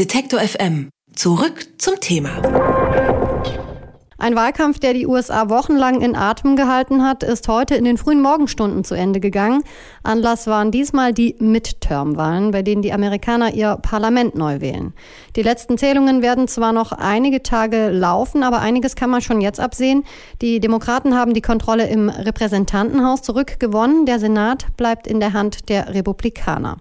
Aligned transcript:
Detektor 0.00 0.40
FM. 0.40 0.88
Zurück 1.14 1.66
zum 1.76 2.00
Thema. 2.00 2.30
Ein 4.16 4.34
Wahlkampf, 4.34 4.78
der 4.78 4.94
die 4.94 5.06
USA 5.06 5.50
wochenlang 5.50 6.00
in 6.00 6.16
Atem 6.16 6.56
gehalten 6.56 7.04
hat, 7.04 7.22
ist 7.22 7.46
heute 7.48 7.74
in 7.74 7.84
den 7.84 7.98
frühen 7.98 8.22
Morgenstunden 8.22 8.82
zu 8.82 8.94
Ende 8.94 9.20
gegangen. 9.20 9.62
Anlass 10.02 10.46
waren 10.46 10.70
diesmal 10.70 11.12
die 11.12 11.36
Midterm-Wahlen, 11.38 12.50
bei 12.50 12.62
denen 12.62 12.80
die 12.80 12.94
Amerikaner 12.94 13.52
ihr 13.52 13.76
Parlament 13.76 14.34
neu 14.34 14.62
wählen. 14.62 14.94
Die 15.36 15.42
letzten 15.42 15.76
Zählungen 15.76 16.22
werden 16.22 16.48
zwar 16.48 16.72
noch 16.72 16.92
einige 16.92 17.42
Tage 17.42 17.90
laufen, 17.90 18.42
aber 18.42 18.60
einiges 18.60 18.96
kann 18.96 19.10
man 19.10 19.20
schon 19.20 19.42
jetzt 19.42 19.60
absehen. 19.60 20.04
Die 20.40 20.60
Demokraten 20.60 21.14
haben 21.14 21.34
die 21.34 21.42
Kontrolle 21.42 21.86
im 21.88 22.08
Repräsentantenhaus 22.08 23.20
zurückgewonnen. 23.20 24.06
Der 24.06 24.18
Senat 24.18 24.74
bleibt 24.78 25.06
in 25.06 25.20
der 25.20 25.34
Hand 25.34 25.68
der 25.68 25.92
Republikaner. 25.92 26.78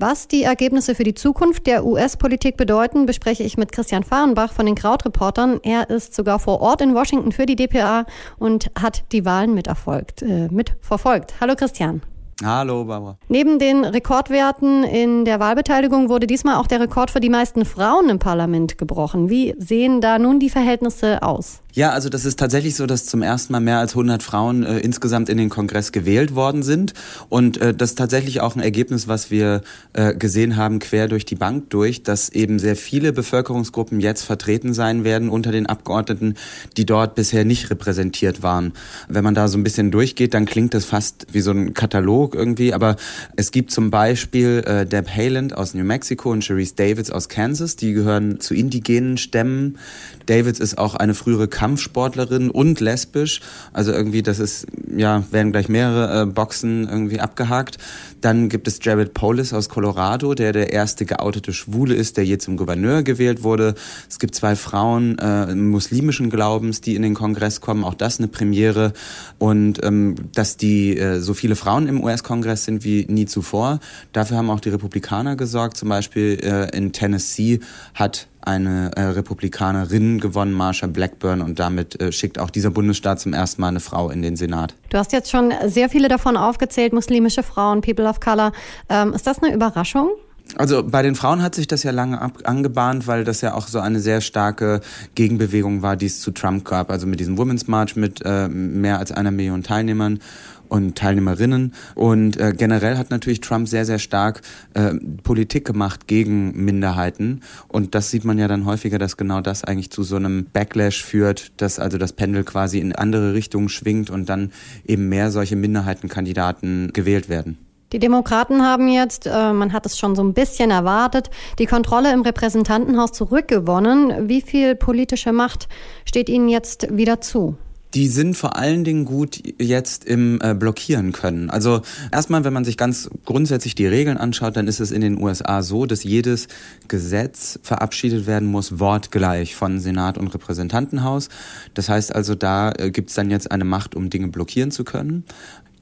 Was 0.00 0.28
die 0.28 0.44
Ergebnisse 0.44 0.94
für 0.94 1.02
die 1.02 1.14
Zukunft 1.14 1.66
der 1.66 1.84
US-Politik 1.84 2.56
bedeuten, 2.56 3.04
bespreche 3.04 3.42
ich 3.42 3.56
mit 3.56 3.72
Christian 3.72 4.04
Fahrenbach 4.04 4.52
von 4.52 4.64
den 4.64 4.76
Krautreportern. 4.76 5.58
Er 5.64 5.90
ist 5.90 6.14
sogar 6.14 6.38
vor 6.38 6.60
Ort 6.60 6.80
in 6.82 6.94
Washington 6.94 7.32
für 7.32 7.46
die 7.46 7.56
DPA 7.56 8.06
und 8.38 8.70
hat 8.80 9.02
die 9.10 9.24
Wahlen 9.24 9.54
miterfolgt, 9.54 10.22
äh, 10.22 10.46
mitverfolgt. 10.52 11.34
Hallo 11.40 11.56
Christian. 11.56 12.02
Hallo, 12.44 12.84
Barbara. 12.84 13.18
Neben 13.26 13.58
den 13.58 13.84
Rekordwerten 13.84 14.84
in 14.84 15.24
der 15.24 15.40
Wahlbeteiligung 15.40 16.08
wurde 16.08 16.28
diesmal 16.28 16.54
auch 16.54 16.68
der 16.68 16.78
Rekord 16.78 17.10
für 17.10 17.18
die 17.18 17.28
meisten 17.28 17.64
Frauen 17.64 18.08
im 18.08 18.20
Parlament 18.20 18.78
gebrochen. 18.78 19.28
Wie 19.28 19.56
sehen 19.58 20.00
da 20.00 20.20
nun 20.20 20.38
die 20.38 20.48
Verhältnisse 20.48 21.24
aus? 21.24 21.62
Ja, 21.74 21.90
also 21.90 22.08
das 22.08 22.24
ist 22.24 22.38
tatsächlich 22.38 22.76
so, 22.76 22.86
dass 22.86 23.04
zum 23.04 23.20
ersten 23.20 23.52
Mal 23.52 23.60
mehr 23.60 23.78
als 23.78 23.92
100 23.92 24.22
Frauen 24.22 24.64
äh, 24.64 24.78
insgesamt 24.78 25.28
in 25.28 25.36
den 25.36 25.50
Kongress 25.50 25.92
gewählt 25.92 26.34
worden 26.34 26.62
sind. 26.62 26.94
Und 27.28 27.58
äh, 27.58 27.74
das 27.74 27.90
ist 27.90 27.98
tatsächlich 27.98 28.40
auch 28.40 28.56
ein 28.56 28.62
Ergebnis, 28.62 29.06
was 29.06 29.30
wir 29.30 29.60
äh, 29.92 30.14
gesehen 30.14 30.56
haben, 30.56 30.78
quer 30.78 31.08
durch 31.08 31.26
die 31.26 31.34
Bank 31.34 31.68
durch, 31.68 32.02
dass 32.02 32.30
eben 32.30 32.58
sehr 32.58 32.74
viele 32.74 33.12
Bevölkerungsgruppen 33.12 34.00
jetzt 34.00 34.22
vertreten 34.22 34.72
sein 34.72 35.04
werden 35.04 35.28
unter 35.28 35.52
den 35.52 35.66
Abgeordneten, 35.66 36.34
die 36.78 36.86
dort 36.86 37.14
bisher 37.14 37.44
nicht 37.44 37.68
repräsentiert 37.68 38.42
waren. 38.42 38.72
Wenn 39.08 39.22
man 39.22 39.34
da 39.34 39.46
so 39.46 39.58
ein 39.58 39.62
bisschen 39.62 39.90
durchgeht, 39.90 40.32
dann 40.32 40.46
klingt 40.46 40.72
das 40.72 40.86
fast 40.86 41.26
wie 41.32 41.42
so 41.42 41.50
ein 41.50 41.74
Katalog 41.74 42.34
irgendwie. 42.34 42.72
Aber 42.72 42.96
es 43.36 43.50
gibt 43.50 43.72
zum 43.72 43.90
Beispiel 43.90 44.64
äh, 44.66 44.86
Deb 44.86 45.08
Haaland 45.14 45.54
aus 45.54 45.74
New 45.74 45.84
Mexico 45.84 46.30
und 46.30 46.42
Cherise 46.42 46.74
Davids 46.76 47.10
aus 47.10 47.28
Kansas. 47.28 47.76
Die 47.76 47.92
gehören 47.92 48.40
zu 48.40 48.54
indigenen 48.54 49.18
Stämmen. 49.18 49.76
Davids 50.24 50.60
ist 50.60 50.78
auch 50.78 50.94
eine 50.94 51.14
frühere 51.14 51.46
Kampfsportlerin 51.58 52.50
und 52.50 52.78
lesbisch. 52.78 53.40
Also 53.72 53.90
irgendwie, 53.90 54.22
das 54.22 54.38
ist, 54.38 54.68
ja, 54.96 55.24
werden 55.32 55.50
gleich 55.50 55.68
mehrere 55.68 56.22
äh, 56.22 56.26
Boxen 56.26 56.88
irgendwie 56.88 57.18
abgehakt. 57.18 57.78
Dann 58.20 58.48
gibt 58.48 58.68
es 58.68 58.78
Jared 58.80 59.12
Polis 59.12 59.52
aus 59.52 59.68
Colorado, 59.68 60.34
der 60.34 60.52
der 60.52 60.72
erste 60.72 61.04
geoutete 61.04 61.52
Schwule 61.52 61.96
ist, 61.96 62.16
der 62.16 62.24
je 62.24 62.38
zum 62.38 62.56
Gouverneur 62.56 63.02
gewählt 63.02 63.42
wurde. 63.42 63.74
Es 64.08 64.20
gibt 64.20 64.36
zwei 64.36 64.54
Frauen 64.54 65.18
äh, 65.18 65.52
muslimischen 65.56 66.30
Glaubens, 66.30 66.80
die 66.80 66.94
in 66.94 67.02
den 67.02 67.14
Kongress 67.14 67.60
kommen. 67.60 67.82
Auch 67.82 67.94
das 67.94 68.20
eine 68.20 68.28
Premiere. 68.28 68.92
Und 69.38 69.82
ähm, 69.82 70.14
dass 70.34 70.58
die 70.58 70.96
äh, 70.96 71.18
so 71.18 71.34
viele 71.34 71.56
Frauen 71.56 71.88
im 71.88 72.04
US-Kongress 72.04 72.66
sind 72.66 72.84
wie 72.84 73.04
nie 73.08 73.26
zuvor. 73.26 73.80
Dafür 74.12 74.36
haben 74.36 74.50
auch 74.50 74.60
die 74.60 74.70
Republikaner 74.70 75.34
gesorgt. 75.34 75.76
Zum 75.76 75.88
Beispiel 75.88 76.38
äh, 76.40 76.76
in 76.76 76.92
Tennessee 76.92 77.58
hat 77.94 78.28
eine 78.40 78.90
äh, 78.96 79.02
Republikanerin 79.02 80.20
gewonnen, 80.20 80.52
Marsha 80.52 80.86
Blackburn, 80.86 81.42
und 81.42 81.58
damit 81.58 82.00
äh, 82.00 82.12
schickt 82.12 82.38
auch 82.38 82.50
dieser 82.50 82.70
Bundesstaat 82.70 83.20
zum 83.20 83.32
ersten 83.32 83.60
Mal 83.60 83.68
eine 83.68 83.80
Frau 83.80 84.10
in 84.10 84.22
den 84.22 84.36
Senat. 84.36 84.74
Du 84.90 84.98
hast 84.98 85.12
jetzt 85.12 85.30
schon 85.30 85.52
sehr 85.66 85.88
viele 85.88 86.08
davon 86.08 86.36
aufgezählt, 86.36 86.92
muslimische 86.92 87.42
Frauen, 87.42 87.80
People 87.80 88.08
of 88.08 88.20
Color. 88.20 88.52
Ähm, 88.88 89.12
ist 89.12 89.26
das 89.26 89.42
eine 89.42 89.54
Überraschung? 89.54 90.10
Also 90.56 90.82
bei 90.82 91.02
den 91.02 91.14
Frauen 91.14 91.42
hat 91.42 91.54
sich 91.54 91.66
das 91.66 91.82
ja 91.82 91.90
lange 91.90 92.20
ab 92.20 92.38
angebahnt, 92.44 93.06
weil 93.06 93.24
das 93.24 93.42
ja 93.42 93.54
auch 93.54 93.68
so 93.68 93.80
eine 93.80 94.00
sehr 94.00 94.20
starke 94.20 94.80
Gegenbewegung 95.14 95.82
war, 95.82 95.96
die 95.96 96.06
es 96.06 96.20
zu 96.20 96.30
Trump 96.30 96.64
gab. 96.64 96.90
Also 96.90 97.06
mit 97.06 97.20
diesem 97.20 97.36
Women's 97.36 97.68
March 97.68 97.96
mit 97.96 98.22
äh, 98.24 98.48
mehr 98.48 98.98
als 98.98 99.12
einer 99.12 99.30
Million 99.30 99.62
Teilnehmern 99.62 100.20
und 100.68 100.96
Teilnehmerinnen. 100.96 101.74
Und 101.94 102.36
äh, 102.38 102.54
generell 102.56 102.96
hat 102.96 103.10
natürlich 103.10 103.40
Trump 103.40 103.68
sehr, 103.68 103.84
sehr 103.84 103.98
stark 103.98 104.42
äh, 104.74 104.94
Politik 105.22 105.66
gemacht 105.66 106.06
gegen 106.06 106.64
Minderheiten. 106.64 107.40
Und 107.68 107.94
das 107.94 108.10
sieht 108.10 108.24
man 108.24 108.38
ja 108.38 108.48
dann 108.48 108.64
häufiger, 108.64 108.98
dass 108.98 109.16
genau 109.16 109.40
das 109.40 109.64
eigentlich 109.64 109.90
zu 109.90 110.02
so 110.02 110.16
einem 110.16 110.46
Backlash 110.52 111.02
führt, 111.02 111.52
dass 111.60 111.78
also 111.78 111.98
das 111.98 112.12
Pendel 112.12 112.44
quasi 112.44 112.78
in 112.78 112.94
andere 112.94 113.34
Richtungen 113.34 113.68
schwingt 113.68 114.10
und 114.10 114.28
dann 114.28 114.50
eben 114.86 115.08
mehr 115.08 115.30
solche 115.30 115.56
Minderheitenkandidaten 115.56 116.92
gewählt 116.92 117.28
werden. 117.28 117.58
Die 117.92 117.98
Demokraten 117.98 118.62
haben 118.62 118.88
jetzt, 118.88 119.26
äh, 119.26 119.52
man 119.52 119.72
hat 119.72 119.86
es 119.86 119.98
schon 119.98 120.14
so 120.14 120.22
ein 120.22 120.34
bisschen 120.34 120.70
erwartet, 120.70 121.30
die 121.58 121.66
Kontrolle 121.66 122.12
im 122.12 122.20
Repräsentantenhaus 122.20 123.12
zurückgewonnen. 123.12 124.28
Wie 124.28 124.42
viel 124.42 124.74
politische 124.74 125.32
Macht 125.32 125.68
steht 126.04 126.28
ihnen 126.28 126.48
jetzt 126.48 126.88
wieder 126.96 127.20
zu? 127.20 127.56
die 127.94 128.08
sind 128.08 128.36
vor 128.36 128.56
allen 128.56 128.84
Dingen 128.84 129.04
gut 129.04 129.42
jetzt 129.58 130.04
im 130.04 130.40
äh, 130.42 130.54
Blockieren 130.54 131.12
können. 131.12 131.48
Also 131.48 131.80
erstmal, 132.12 132.44
wenn 132.44 132.52
man 132.52 132.64
sich 132.64 132.76
ganz 132.76 133.08
grundsätzlich 133.24 133.74
die 133.74 133.86
Regeln 133.86 134.18
anschaut, 134.18 134.56
dann 134.56 134.68
ist 134.68 134.80
es 134.80 134.90
in 134.90 135.00
den 135.00 135.20
USA 135.20 135.62
so, 135.62 135.86
dass 135.86 136.04
jedes 136.04 136.48
Gesetz 136.86 137.58
verabschiedet 137.62 138.26
werden 138.26 138.46
muss, 138.48 138.78
wortgleich 138.78 139.56
von 139.56 139.80
Senat 139.80 140.18
und 140.18 140.28
Repräsentantenhaus. 140.28 141.28
Das 141.74 141.88
heißt 141.88 142.14
also, 142.14 142.34
da 142.34 142.72
äh, 142.72 142.90
gibt's 142.90 143.14
dann 143.14 143.30
jetzt 143.30 143.50
eine 143.50 143.64
Macht, 143.64 143.94
um 143.94 144.10
Dinge 144.10 144.28
blockieren 144.28 144.70
zu 144.70 144.84
können. 144.84 145.24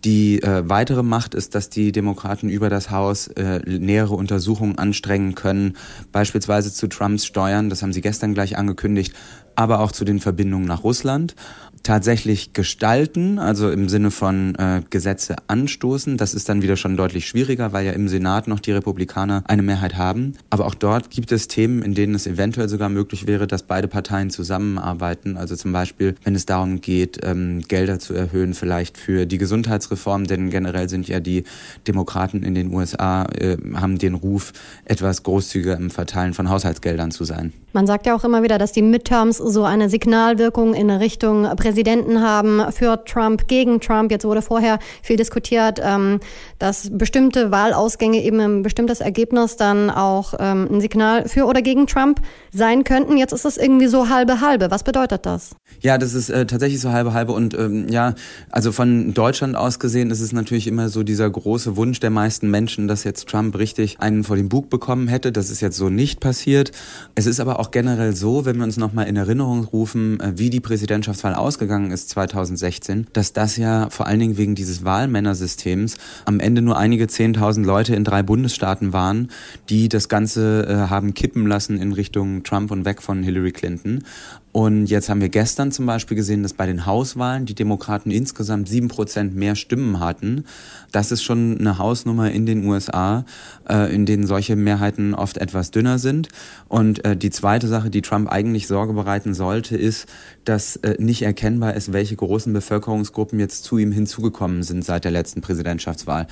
Die 0.04 0.42
äh, 0.42 0.68
weitere 0.68 1.02
Macht 1.02 1.34
ist, 1.34 1.54
dass 1.54 1.70
die 1.70 1.92
Demokraten 1.92 2.48
über 2.48 2.68
das 2.70 2.90
Haus 2.90 3.28
äh, 3.28 3.60
nähere 3.66 4.14
Untersuchungen 4.14 4.78
anstrengen 4.78 5.34
können, 5.34 5.76
beispielsweise 6.12 6.72
zu 6.72 6.86
Trumps 6.88 7.26
Steuern, 7.26 7.70
das 7.70 7.82
haben 7.82 7.92
sie 7.92 8.02
gestern 8.02 8.34
gleich 8.34 8.56
angekündigt, 8.56 9.14
aber 9.56 9.80
auch 9.80 9.92
zu 9.92 10.04
den 10.04 10.20
Verbindungen 10.20 10.66
nach 10.66 10.84
Russland 10.84 11.34
tatsächlich 11.86 12.52
gestalten, 12.52 13.38
also 13.38 13.70
im 13.70 13.88
Sinne 13.88 14.10
von 14.10 14.56
äh, 14.56 14.82
Gesetze 14.90 15.36
anstoßen. 15.46 16.16
Das 16.16 16.34
ist 16.34 16.48
dann 16.48 16.60
wieder 16.60 16.76
schon 16.76 16.96
deutlich 16.96 17.28
schwieriger, 17.28 17.72
weil 17.72 17.86
ja 17.86 17.92
im 17.92 18.08
Senat 18.08 18.48
noch 18.48 18.58
die 18.58 18.72
Republikaner 18.72 19.44
eine 19.46 19.62
Mehrheit 19.62 19.96
haben. 19.96 20.32
Aber 20.50 20.66
auch 20.66 20.74
dort 20.74 21.10
gibt 21.10 21.30
es 21.30 21.46
Themen, 21.46 21.82
in 21.82 21.94
denen 21.94 22.16
es 22.16 22.26
eventuell 22.26 22.68
sogar 22.68 22.88
möglich 22.88 23.28
wäre, 23.28 23.46
dass 23.46 23.62
beide 23.62 23.86
Parteien 23.86 24.30
zusammenarbeiten. 24.30 25.36
Also 25.36 25.54
zum 25.54 25.72
Beispiel, 25.72 26.16
wenn 26.24 26.34
es 26.34 26.44
darum 26.44 26.80
geht, 26.80 27.20
ähm, 27.22 27.62
Gelder 27.68 28.00
zu 28.00 28.14
erhöhen, 28.14 28.54
vielleicht 28.54 28.98
für 28.98 29.24
die 29.24 29.38
Gesundheitsreform, 29.38 30.24
denn 30.24 30.50
generell 30.50 30.88
sind 30.88 31.06
ja 31.06 31.20
die 31.20 31.44
Demokraten 31.86 32.42
in 32.42 32.56
den 32.56 32.74
USA, 32.74 33.26
äh, 33.26 33.58
haben 33.74 33.98
den 33.98 34.14
Ruf, 34.14 34.52
etwas 34.86 35.22
großzügiger 35.22 35.76
im 35.76 35.90
Verteilen 35.90 36.34
von 36.34 36.50
Haushaltsgeldern 36.50 37.12
zu 37.12 37.22
sein. 37.22 37.52
Man 37.72 37.86
sagt 37.86 38.06
ja 38.06 38.16
auch 38.16 38.24
immer 38.24 38.42
wieder, 38.42 38.58
dass 38.58 38.72
die 38.72 38.80
Midterms 38.80 39.38
so 39.48 39.64
eine 39.64 39.88
Signalwirkung 39.88 40.74
in 40.74 40.90
Richtung 40.90 41.44
Präsidenten 41.56 42.20
haben 42.20 42.72
für 42.72 43.04
Trump, 43.04 43.48
gegen 43.48 43.80
Trump. 43.80 44.10
Jetzt 44.10 44.24
wurde 44.24 44.42
vorher 44.42 44.78
viel 45.02 45.16
diskutiert, 45.16 45.80
ähm, 45.82 46.20
dass 46.58 46.88
bestimmte 46.90 47.50
Wahlausgänge 47.50 48.22
eben 48.22 48.40
ein 48.40 48.62
bestimmtes 48.62 49.00
Ergebnis 49.00 49.56
dann 49.56 49.90
auch 49.90 50.34
ähm, 50.38 50.68
ein 50.70 50.80
Signal 50.80 51.28
für 51.28 51.46
oder 51.46 51.62
gegen 51.62 51.86
Trump 51.86 52.20
sein 52.52 52.84
könnten. 52.84 53.16
Jetzt 53.16 53.32
ist 53.32 53.44
es 53.44 53.56
irgendwie 53.56 53.86
so 53.86 54.08
halbe 54.08 54.40
halbe. 54.40 54.70
Was 54.70 54.82
bedeutet 54.82 55.26
das? 55.26 55.50
Ja, 55.80 55.98
das 55.98 56.14
ist 56.14 56.28
äh, 56.30 56.46
tatsächlich 56.46 56.80
so 56.80 56.90
halbe 56.90 57.12
halbe 57.12 57.32
und 57.32 57.54
ähm, 57.54 57.88
ja, 57.88 58.14
also 58.50 58.72
von 58.72 59.14
Deutschland 59.14 59.56
aus 59.56 59.78
gesehen 59.78 60.10
ist 60.10 60.20
es 60.20 60.32
natürlich 60.32 60.66
immer 60.66 60.88
so 60.88 61.02
dieser 61.02 61.30
große 61.30 61.76
Wunsch 61.76 62.00
der 62.00 62.10
meisten 62.10 62.50
Menschen, 62.50 62.88
dass 62.88 63.04
jetzt 63.04 63.28
Trump 63.28 63.56
richtig 63.56 64.00
einen 64.00 64.24
vor 64.24 64.36
den 64.36 64.48
Bug 64.48 64.70
bekommen 64.70 65.08
hätte. 65.08 65.32
Das 65.32 65.50
ist 65.50 65.60
jetzt 65.60 65.76
so 65.76 65.88
nicht 65.88 66.20
passiert. 66.20 66.72
Es 67.14 67.26
ist 67.26 67.40
aber 67.40 67.60
auch 67.60 67.70
generell 67.70 68.14
so, 68.16 68.44
wenn 68.44 68.56
wir 68.56 68.64
uns 68.64 68.76
nochmal 68.76 69.06
in 69.06 69.16
Erinnerung 69.16 69.35
rufen, 69.40 70.20
äh, 70.20 70.32
wie 70.36 70.50
die 70.50 70.60
Präsidentschaftswahl 70.60 71.34
ausgegangen 71.34 71.90
ist 71.90 72.08
2016, 72.10 73.06
dass 73.12 73.32
das 73.32 73.56
ja 73.56 73.88
vor 73.90 74.06
allen 74.06 74.20
Dingen 74.20 74.36
wegen 74.36 74.54
dieses 74.54 74.84
Wahlmännersystems 74.84 75.96
am 76.24 76.40
Ende 76.40 76.62
nur 76.62 76.76
einige 76.76 77.08
zehntausend 77.08 77.66
Leute 77.66 77.94
in 77.94 78.04
drei 78.04 78.22
Bundesstaaten 78.22 78.92
waren, 78.92 79.30
die 79.68 79.88
das 79.88 80.08
Ganze 80.08 80.66
äh, 80.68 80.90
haben 80.90 81.14
kippen 81.14 81.46
lassen 81.46 81.78
in 81.78 81.92
Richtung 81.92 82.42
Trump 82.42 82.70
und 82.70 82.84
weg 82.84 83.02
von 83.02 83.22
Hillary 83.22 83.52
Clinton. 83.52 84.04
Und 84.56 84.86
jetzt 84.86 85.10
haben 85.10 85.20
wir 85.20 85.28
gestern 85.28 85.70
zum 85.70 85.84
Beispiel 85.84 86.16
gesehen, 86.16 86.42
dass 86.42 86.54
bei 86.54 86.64
den 86.64 86.86
Hauswahlen 86.86 87.44
die 87.44 87.54
Demokraten 87.54 88.10
insgesamt 88.10 88.70
sieben 88.70 88.88
Prozent 88.88 89.36
mehr 89.36 89.54
Stimmen 89.54 90.00
hatten. 90.00 90.46
Das 90.92 91.12
ist 91.12 91.22
schon 91.22 91.58
eine 91.60 91.76
Hausnummer 91.76 92.30
in 92.30 92.46
den 92.46 92.66
USA, 92.66 93.26
äh, 93.68 93.94
in 93.94 94.06
denen 94.06 94.26
solche 94.26 94.56
Mehrheiten 94.56 95.12
oft 95.12 95.36
etwas 95.36 95.72
dünner 95.72 95.98
sind. 95.98 96.30
Und 96.68 97.04
äh, 97.04 97.18
die 97.18 97.28
zweite 97.28 97.68
Sache, 97.68 97.90
die 97.90 98.00
Trump 98.00 98.32
eigentlich 98.32 98.66
Sorge 98.66 98.94
bereiten 98.94 99.34
sollte, 99.34 99.76
ist, 99.76 100.06
dass 100.46 100.76
äh, 100.76 100.94
nicht 100.98 101.20
erkennbar 101.20 101.74
ist, 101.74 101.92
welche 101.92 102.16
großen 102.16 102.54
Bevölkerungsgruppen 102.54 103.38
jetzt 103.38 103.62
zu 103.62 103.76
ihm 103.76 103.92
hinzugekommen 103.92 104.62
sind 104.62 104.86
seit 104.86 105.04
der 105.04 105.12
letzten 105.12 105.42
Präsidentschaftswahl. 105.42 106.28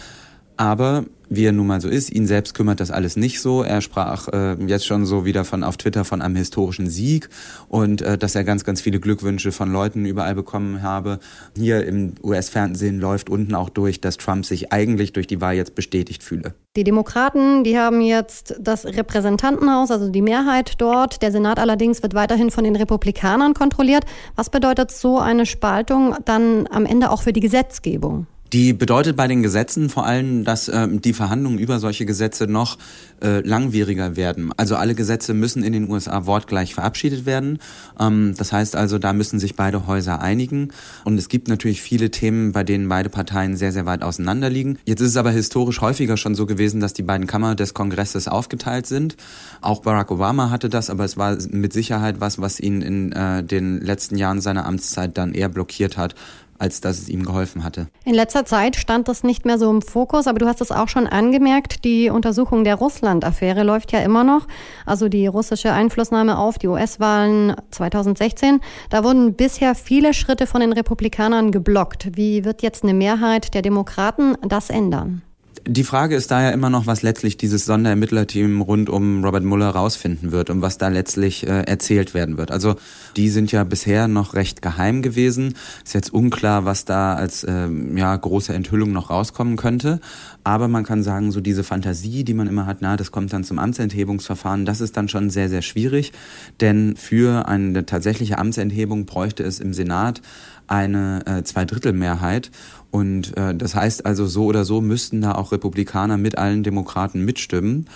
Aber 0.57 1.05
wie 1.29 1.45
er 1.45 1.53
nun 1.53 1.67
mal 1.67 1.81
so 1.81 1.89
ist. 1.89 2.11
Ihn 2.11 2.27
selbst 2.27 2.55
kümmert 2.55 2.81
das 2.81 2.91
alles 2.91 3.17
nicht 3.17 3.41
so. 3.41 3.63
Er 3.63 3.81
sprach 3.81 4.29
äh, 4.29 4.55
jetzt 4.67 4.87
schon 4.87 5.07
so 5.07 5.25
wieder 5.25 5.45
von 5.45 5.65
auf 5.65 5.77
Twitter 5.77 6.05
von 6.05 6.23
einem 6.23 6.37
historischen 6.37 6.89
Sieg 6.89 7.29
und 7.69 8.03
äh, 8.03 8.19
dass 8.19 8.35
er 8.35 8.45
ganz, 8.45 8.65
ganz 8.65 8.81
viele 8.81 9.01
Glückwünsche 9.01 9.53
von 9.53 9.73
Leuten 9.73 10.05
überall 10.05 10.35
bekommen 10.35 10.83
habe. 10.83 11.19
Hier 11.57 11.87
im 11.87 12.15
US-Fernsehen 12.23 13.01
läuft 13.01 13.31
unten 13.31 13.55
auch 13.55 13.69
durch, 13.69 14.01
dass 14.01 14.17
Trump 14.17 14.45
sich 14.45 14.73
eigentlich 14.73 15.13
durch 15.13 15.27
die 15.27 15.41
Wahl 15.41 15.55
jetzt 15.55 15.75
bestätigt 15.75 16.23
fühle. 16.23 16.55
Die 16.77 16.85
Demokraten, 16.85 17.63
die 17.65 17.79
haben 17.79 18.01
jetzt 18.01 18.57
das 18.61 18.85
Repräsentantenhaus, 18.85 19.91
also 19.91 20.09
die 20.09 20.23
Mehrheit 20.23 20.75
dort. 20.79 21.23
Der 21.23 21.31
Senat 21.31 21.59
allerdings 21.59 22.03
wird 22.03 22.15
weiterhin 22.15 22.51
von 22.51 22.65
den 22.65 22.77
Republikanern 22.77 23.55
kontrolliert. 23.55 24.05
Was 24.35 24.51
bedeutet 24.51 24.91
so 24.91 25.19
eine 25.19 25.47
Spaltung 25.47 26.17
dann 26.25 26.67
am 26.69 26.85
Ende 26.85 27.11
auch 27.11 27.23
für 27.23 27.33
die 27.33 27.41
Gesetzgebung? 27.41 28.27
Die 28.55 28.73
bedeutet 28.73 29.17
bei 29.17 29.27
den 29.27 29.43
Gesetzen 29.43 29.91
vor 29.91 30.07
allem, 30.07 30.45
dass 30.45 30.69
äh, 30.69 30.87
die 30.89 31.13
Verhandlungen 31.13 31.59
über 31.59 31.81
solche 31.81 32.07
Gesetze 32.07 32.47
noch 32.47 32.79
äh, 33.21 33.41
langwieriger 33.41 34.15
werden. 34.15 34.53
Also 34.57 34.77
alle 34.77 34.95
Gesetze 34.95 35.35
müssen 35.35 35.65
in 35.65 35.73
den 35.73 35.91
USA 35.91 36.25
wortgleich 36.27 36.73
verabschiedet 36.73 37.27
werden. 37.27 37.59
Ähm, 37.99 38.35
das 38.39 38.53
heißt 38.53 38.77
also, 38.77 39.01
da 39.01 39.13
müssen 39.13 39.41
sich 39.41 39.57
beide 39.57 39.89
Häuser 39.89 40.21
einigen. 40.21 40.69
Und 41.03 41.19
es 41.19 41.29
gibt 41.29 41.49
natürlich 41.49 41.83
viele 41.83 42.13
Themen, 42.13 42.53
bei 42.53 42.63
denen 42.63 42.89
beide 42.89 43.09
Parteien 43.09 43.57
sehr, 43.57 43.73
sehr 43.73 43.87
weit 43.87 44.05
auseinander 44.05 44.51
liegen. 44.51 44.79
Jetzt 44.85 45.01
ist 45.01 45.09
es 45.09 45.17
aber 45.17 45.33
historisch 45.33 45.81
häufiger 45.81 46.17
schon 46.17 46.37
so 46.37 46.47
gewesen, 46.47 46.81
dass 46.81 46.93
die 46.93 47.03
beiden 47.03 47.27
Kammern 47.27 47.57
des 47.57 47.75
Kongresses 47.75 48.29
aufgeteilt 48.29 48.87
sind. 48.87 49.17
Auch 49.63 49.83
Barack 49.83 50.13
Obama 50.13 50.51
hatte 50.51 50.69
das, 50.69 50.91
aber 50.91 51.05
es 51.05 51.17
war 51.17 51.37
mit 51.51 51.73
Sicherheit 51.73 52.21
was, 52.21 52.41
was 52.41 52.61
ihn 52.61 52.83
in 52.83 53.11
äh, 53.11 53.43
den 53.43 53.81
letzten 53.81 54.15
Jahren 54.15 54.41
seiner 54.41 54.65
Amtszeit 54.65 55.19
dann 55.19 55.35
eher 55.35 55.49
blockiert 55.49 55.97
hat, 55.97 56.15
als 56.65 56.81
dass 56.81 56.99
es 56.99 57.11
ihm 57.11 57.25
geholfen 57.25 57.63
hatte. 57.63 57.89
In 58.07 58.15
letzter 58.15 58.47
Zeit 58.47 58.77
stand 58.77 59.07
das 59.07 59.23
nicht 59.23 59.45
mehr 59.45 59.59
so 59.59 59.71
im 59.71 59.83
Fokus, 59.83 60.27
aber 60.27 60.39
du 60.39 60.47
hast 60.47 60.63
es 60.63 60.73
auch 60.73 60.89
schon 60.89 61.07
angemerkt, 61.07 61.85
die 61.85 62.09
Untersuchung 62.09 62.65
der 62.65 62.77
Russland-Affäre 62.77 63.65
läuft 63.65 63.93
ja 63.93 64.01
immer 64.01 64.25
noch. 64.25 64.49
Also 64.87 65.11
die 65.11 65.27
russische 65.27 65.73
Einflussnahme 65.73 66.39
auf 66.39 66.57
die 66.57 66.69
US-Wahlen 66.69 67.55
2016. 67.71 68.61
Da 68.89 69.05
wurden 69.05 69.35
bisher 69.35 69.75
viele 69.75 70.15
Schritte 70.15 70.47
von 70.47 70.63
den 70.63 70.73
Republikanern 70.73 71.53
geblockt. 71.53 72.17
Wie 72.17 72.47
wird 72.47 72.63
jetzt 72.63 72.83
eine 72.83 72.95
Mehrheit 72.95 73.53
der 73.53 73.61
Demokraten 73.61 74.35
das 74.49 74.71
ändern? 74.71 75.21
Die 75.67 75.85
Frage 75.85 76.15
ist 76.15 76.31
daher 76.31 76.53
immer 76.53 76.69
noch, 76.69 76.87
was 76.87 77.01
letztlich 77.01 77.39
dieses 77.39 77.65
Sonderermittlerteam 77.65 78.61
rund 78.61 78.91
um 78.91 79.25
Robert 79.25 79.45
Mueller 79.45 79.71
rausfinden 79.71 80.31
wird 80.31 80.51
und 80.51 80.61
was 80.61 80.77
da 80.77 80.89
letztlich 80.89 81.47
äh, 81.47 81.63
erzählt 81.63 82.13
werden 82.13 82.37
wird. 82.37 82.51
Also 82.51 82.77
die 83.17 83.31
sind 83.31 83.51
ja 83.51 83.65
bisher 83.65 84.07
noch 84.07 84.35
recht 84.35 84.61
geheim 84.61 85.01
gewesen. 85.01 85.55
Ist 85.83 85.95
jetzt 85.95 86.13
unklar, 86.13 86.67
was 86.67 86.85
da 86.85 87.15
als 87.15 87.45
äh, 87.45 87.69
ja, 87.95 88.15
große 88.15 88.53
Enthüllung 88.53 88.93
noch 88.93 89.09
rauskommen 89.09 89.57
könnte. 89.57 90.01
Aber 90.43 90.69
man 90.69 90.85
kann 90.85 91.03
sagen, 91.03 91.33
so 91.33 91.41
diese 91.41 91.65
Fantasie, 91.65 92.25
die 92.25 92.35
man 92.35 92.47
immer 92.47 92.67
hat, 92.67 92.79
na, 92.81 92.99
das 92.99 93.11
kommt 93.11 93.33
dann 93.33 93.43
zum 93.43 93.59
Amtsenthebungsverfahren, 93.59 94.67
das 94.67 94.83
ist 94.83 94.99
dann 94.99 95.09
schon 95.09 95.31
sehr, 95.31 95.49
sehr 95.49 95.63
schwierig. 95.63 96.13
Denn 96.61 96.95
für 96.95 97.49
eine 97.49 97.87
tatsächliche 97.87 98.37
Amtsenthebung 98.37 99.07
bräuchte 99.07 99.43
es 99.45 99.61
im 99.61 99.73
Senat 99.73 100.21
eine 100.67 101.23
äh, 101.27 101.43
Zweidrittelmehrheit. 101.43 102.51
Und 102.91 103.37
äh, 103.37 103.55
das 103.55 103.75
heißt 103.75 104.07
also, 104.07 104.27
so 104.27 104.45
oder 104.45 104.65
so 104.65 104.81
müssten 104.81 105.21
da 105.21 105.33
auch 105.33 105.51
Republikaner 105.55 106.17
mit 106.17 106.39
allen 106.39 106.63
Demokraten 106.63 107.25
mitstimmen. 107.25 107.89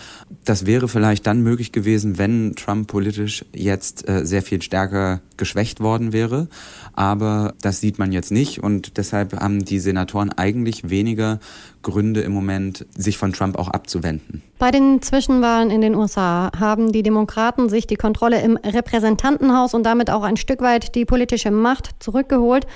Das 0.45 0.67
wäre 0.67 0.89
vielleicht 0.89 1.27
dann 1.27 1.43
möglich 1.43 1.73
gewesen, 1.73 2.19
wenn 2.19 2.55
Trump 2.57 2.89
politisch 2.89 3.45
jetzt 3.55 4.09
äh, 4.09 4.25
sehr 4.25 4.43
viel 4.43 4.63
stärker 4.63 5.21
geschwächt 5.37 5.81
worden 5.81 6.13
wäre. 6.13 6.49
Aber 6.95 7.55
das 7.61 7.81
sieht 7.81 7.99
man 7.99 8.13
jetzt 8.13 8.33
nicht 8.33 8.63
und 8.63 8.97
deshalb 8.97 9.39
haben 9.39 9.65
die 9.65 9.79
Senatoren 9.79 10.33
eigentlich 10.33 10.91
weniger 10.91 11.39
Gründe 11.83 12.21
im 12.23 12.33
Moment, 12.33 12.87
sich 12.97 13.19
von 13.19 13.33
Trump 13.33 13.57
auch 13.57 13.69
abzuwenden. 13.69 14.43
Bei 14.59 14.71
den 14.71 15.01
Zwischenwahlen 15.01 15.71
in 15.71 15.81
den 15.81 15.95
USA 15.95 16.51
haben 16.59 16.93
die 16.93 17.03
Demokraten 17.03 17.69
sich 17.69 17.87
die 17.87 17.97
Kontrolle 17.97 18.43
im 18.43 18.57
Repräsentantenhaus 18.57 19.75
und 19.75 19.85
damit 19.85 20.11
auch 20.11 20.23
ein 20.23 20.37
Stück 20.37 20.61
weit 20.61 20.95
die 20.95 21.05
politische 21.05 21.51
Macht 21.51 21.91
zurückgeholt. 22.01 22.67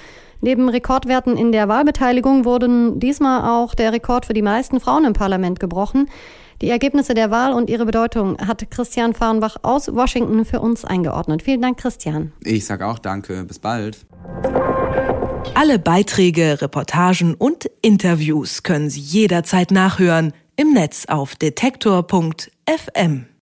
Neben 0.45 0.69
Rekordwerten 0.69 1.37
in 1.37 1.53
der 1.53 1.69
Wahlbeteiligung 1.69 2.45
wurden 2.45 2.99
diesmal 2.99 3.49
auch 3.49 3.77
der 3.77 3.93
Rekord 3.93 4.27
für 4.27 4.35
die 4.35 4.43
meisten 4.43 4.81
Frauen 4.81 5.05
im 5.05 5.13
Parlament 5.13 5.61
gebrochen. 5.61 6.11
Die 6.61 6.69
Ergebnisse 6.69 7.15
der 7.15 7.31
Wahl 7.31 7.53
und 7.53 7.71
ihre 7.71 7.87
Bedeutung 7.87 8.37
hat 8.39 8.69
Christian 8.69 9.15
Fahrenbach 9.15 9.59
aus 9.63 9.95
Washington 9.95 10.45
für 10.45 10.59
uns 10.59 10.85
eingeordnet. 10.85 11.43
Vielen 11.43 11.63
Dank, 11.63 11.79
Christian. 11.79 12.33
Ich 12.43 12.65
sage 12.65 12.87
auch 12.89 12.99
danke. 12.99 13.45
Bis 13.45 13.61
bald. 13.61 14.05
Alle 15.55 15.79
Beiträge, 15.79 16.61
Reportagen 16.61 17.35
und 17.35 17.71
Interviews 17.81 18.65
können 18.65 18.91
Sie 18.91 19.01
jederzeit 19.01 19.71
nachhören 19.71 20.33
im 20.57 20.73
Netz 20.73 21.07
auf 21.07 21.37
detektor.fm. 21.37 23.27